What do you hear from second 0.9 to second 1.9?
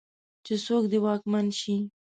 دې واکمن شي.